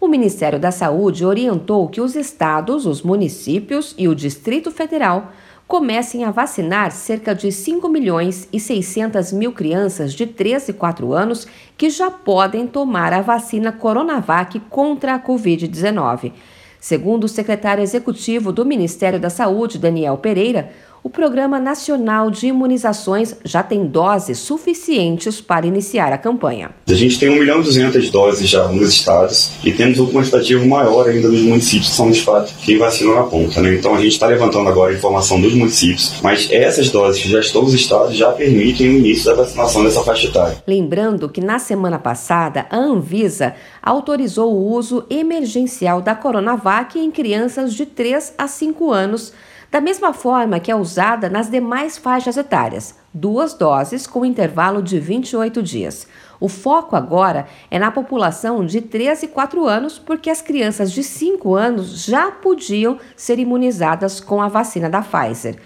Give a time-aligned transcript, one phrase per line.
[0.00, 5.30] O Ministério da Saúde orientou que os estados, os municípios e o Distrito Federal
[5.68, 11.12] comecem a vacinar cerca de 5 milhões e 600 mil crianças de 3 e 4
[11.12, 16.32] anos que já podem tomar a vacina Coronavac contra a Covid-19.
[16.80, 20.72] Segundo o secretário executivo do Ministério da Saúde, Daniel Pereira,
[21.02, 26.70] o Programa Nacional de Imunizações já tem doses suficientes para iniciar a campanha.
[26.86, 30.66] A gente tem 1 milhão e 200 doses já nos estados e temos um quantitativo
[30.66, 33.62] maior ainda nos municípios que são de fato quem vacinam na ponta.
[33.62, 33.74] Né?
[33.74, 37.40] Então a gente está levantando agora a informação dos municípios, mas essas doses que já
[37.40, 40.62] estão nos estados já permitem o início da vacinação dessa faixa etária.
[40.66, 47.72] Lembrando que na semana passada a Anvisa autorizou o uso emergencial da Coronavac em crianças
[47.72, 49.32] de 3 a 5 anos
[49.70, 54.98] da mesma forma que é usada nas demais faixas etárias, duas doses com intervalo de
[54.98, 56.08] 28 dias.
[56.40, 61.04] O foco agora é na população de 3 e 4 anos, porque as crianças de
[61.04, 65.56] 5 anos já podiam ser imunizadas com a vacina da Pfizer.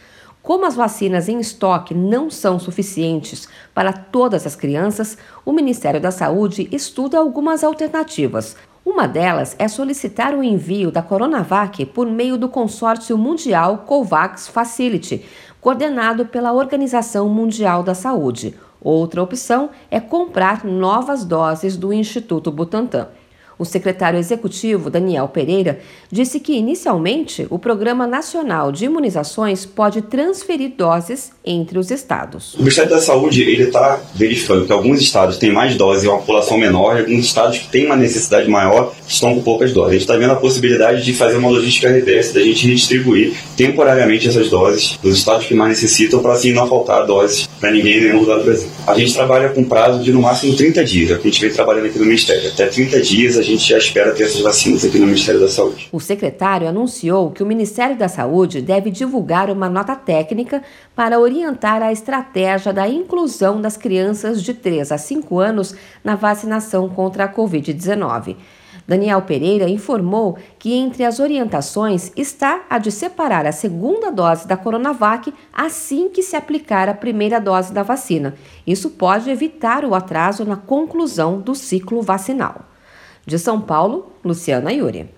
[0.43, 6.11] Como as vacinas em estoque não são suficientes para todas as crianças, o Ministério da
[6.11, 8.55] Saúde estuda algumas alternativas.
[8.85, 15.25] Uma delas é solicitar o envio da Coronavac por meio do consórcio mundial COVAX Facility,
[15.59, 18.55] coordenado pela Organização Mundial da Saúde.
[18.83, 23.09] Outra opção é comprar novas doses do Instituto Butantan.
[23.59, 25.79] O secretário executivo, Daniel Pereira,
[26.11, 32.55] disse que, inicialmente, o Programa Nacional de Imunizações pode transferir doses entre os estados.
[32.55, 36.59] O Ministério da Saúde está verificando que alguns estados têm mais doses e uma população
[36.59, 39.91] menor, e alguns estados que têm uma necessidade maior estão com poucas doses.
[39.91, 44.29] A gente está vendo a possibilidade de fazer uma logística reversa, da gente redistribuir temporariamente
[44.29, 48.01] essas doses dos estados que mais necessitam, para assim não faltar doses para ninguém em
[48.03, 48.69] nenhum lugar do Brasil.
[48.87, 51.41] A gente trabalha com prazo de no máximo 30 dias, é o que a gente
[51.41, 52.49] vem trabalhando aqui no Ministério.
[52.49, 55.89] Até 30 dias a gente já espera ter essas vacinas aqui no Ministério da Saúde.
[55.93, 60.63] O secretário anunciou que o Ministério da Saúde deve divulgar uma nota técnica
[60.95, 66.89] para orientar a estratégia da inclusão das crianças de 3 a 5 anos na vacinação
[66.89, 68.37] contra a Covid-19.
[68.87, 74.57] Daniel Pereira informou que entre as orientações está a de separar a segunda dose da
[74.57, 78.35] Coronavac assim que se aplicar a primeira dose da vacina.
[78.67, 82.74] Isso pode evitar o atraso na conclusão do ciclo vacinal.
[83.27, 85.09] De São Paulo, Luciana Yuri.